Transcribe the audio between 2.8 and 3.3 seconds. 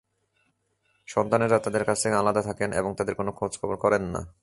তাঁদের